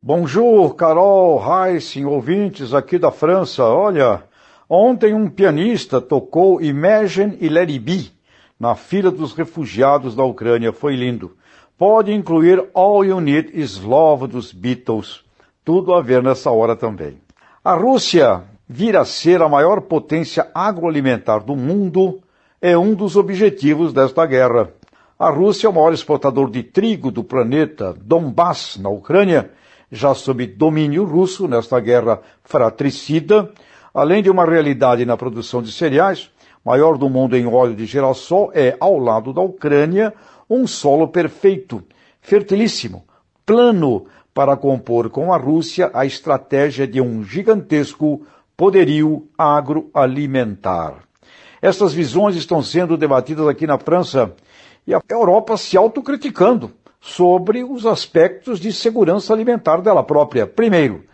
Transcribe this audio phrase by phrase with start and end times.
[0.00, 3.64] Bonjour, Carol, Heissen, ouvintes aqui da França.
[3.64, 4.22] Olha,
[4.70, 8.12] ontem um pianista tocou Imagine e Let It Be
[8.60, 10.72] na fila dos refugiados da Ucrânia.
[10.72, 11.36] Foi lindo.
[11.76, 15.24] Pode incluir All You Need Is Love dos Beatles.
[15.64, 17.18] Tudo a ver nessa hora também.
[17.64, 22.20] A Rússia vir a ser a maior potência agroalimentar do mundo
[22.62, 24.70] é um dos objetivos desta guerra.
[25.18, 27.92] A Rússia é o maior exportador de trigo do planeta.
[28.00, 29.50] Donbass, na Ucrânia,
[29.90, 33.50] já sob domínio russo nesta guerra fratricida,
[33.92, 36.30] além de uma realidade na produção de cereais,
[36.64, 40.12] maior do mundo em óleo de girassol, é, ao lado da Ucrânia,
[40.48, 41.82] um solo perfeito,
[42.20, 43.04] fertilíssimo,
[43.44, 48.26] plano para compor com a Rússia a estratégia de um gigantesco
[48.56, 51.02] poderio agroalimentar.
[51.60, 54.32] Essas visões estão sendo debatidas aqui na França
[54.86, 56.70] e a Europa se autocriticando
[57.00, 60.46] sobre os aspectos de segurança alimentar dela própria.
[60.46, 61.04] Primeiro,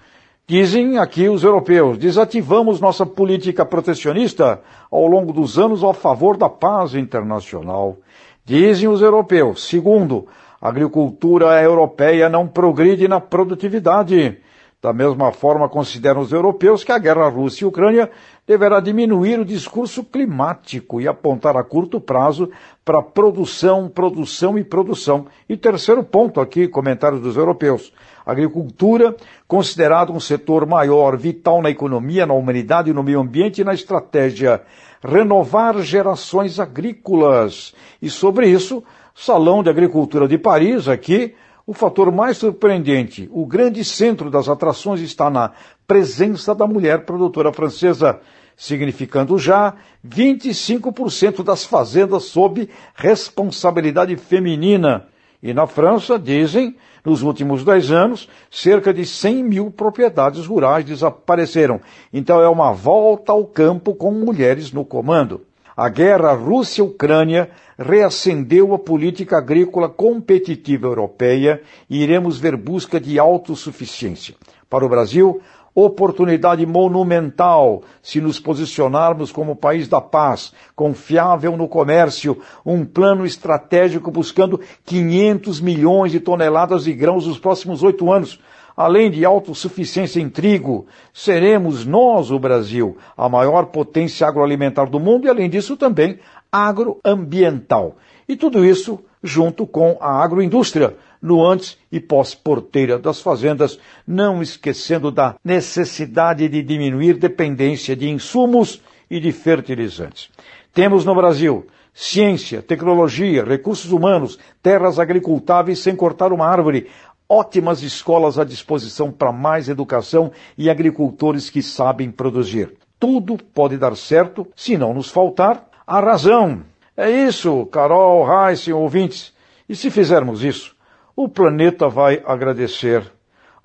[0.46, 6.48] dizem aqui os europeus, desativamos nossa política protecionista ao longo dos anos a favor da
[6.48, 7.98] paz internacional.
[8.44, 9.66] Dizem os europeus.
[9.68, 10.26] Segundo,
[10.60, 14.38] a agricultura europeia não progride na produtividade.
[14.84, 18.10] Da mesma forma, consideram os europeus que a guerra Rússia e Ucrânia
[18.46, 22.50] deverá diminuir o discurso climático e apontar a curto prazo
[22.84, 25.24] para produção, produção e produção.
[25.48, 27.94] E terceiro ponto aqui, comentários dos europeus.
[28.26, 29.16] Agricultura,
[29.48, 34.60] considerado um setor maior, vital na economia, na humanidade no meio ambiente e na estratégia
[35.02, 37.74] renovar gerações agrícolas.
[38.02, 41.34] E sobre isso, Salão de Agricultura de Paris, aqui,
[41.66, 45.52] o fator mais surpreendente, o grande centro das atrações está na
[45.86, 48.20] presença da mulher produtora francesa,
[48.56, 49.74] significando já
[50.06, 55.06] 25% das fazendas sob responsabilidade feminina.
[55.42, 61.80] E na França, dizem, nos últimos 10 anos, cerca de 100 mil propriedades rurais desapareceram.
[62.12, 65.42] Então é uma volta ao campo com mulheres no comando.
[65.76, 74.36] A guerra Rússia-Ucrânia reacendeu a política agrícola competitiva europeia e iremos ver busca de autossuficiência.
[74.70, 75.40] Para o Brasil,
[75.74, 84.10] oportunidade monumental se nos posicionarmos como país da paz, confiável no comércio, um plano estratégico
[84.10, 88.38] buscando 500 milhões de toneladas de grãos nos próximos oito anos,
[88.76, 95.26] além de autossuficiência em trigo, seremos nós, o Brasil, a maior potência agroalimentar do mundo
[95.26, 96.18] e, além disso, também
[96.50, 97.96] agroambiental.
[98.28, 105.10] E tudo isso junto com a agroindústria, no antes e pós-porteira das fazendas, não esquecendo
[105.10, 110.28] da necessidade de diminuir dependência de insumos e de fertilizantes.
[110.74, 116.90] Temos no Brasil ciência, tecnologia, recursos humanos, terras agricultáveis sem cortar uma árvore,
[117.26, 122.74] ótimas escolas à disposição para mais educação e agricultores que sabem produzir.
[123.00, 126.64] Tudo pode dar certo se não nos faltar a razão.
[126.94, 129.32] É isso, Carol, Heiss, ouvintes.
[129.66, 130.73] E se fizermos isso,
[131.16, 133.02] o planeta vai agradecer.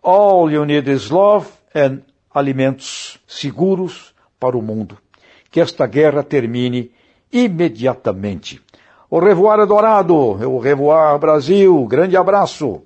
[0.03, 1.99] All you need is love and
[2.33, 4.97] alimentos seguros para o mundo.
[5.51, 6.91] Que esta guerra termine
[7.31, 8.61] imediatamente.
[9.09, 12.83] O revoar Dourado, o revoar Brasil, grande abraço.